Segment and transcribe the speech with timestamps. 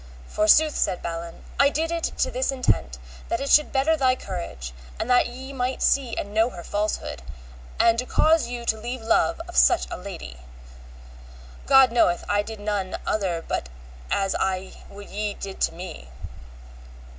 [0.25, 4.73] Forsooth, said Balin, I did it to this intent that it should better thy courage,
[4.99, 7.21] and that ye might see and know her falsehood,
[7.79, 10.37] and to cause you to leave love of such a lady;
[11.67, 13.69] God knoweth I did none other but
[14.09, 16.09] as I would ye did to me.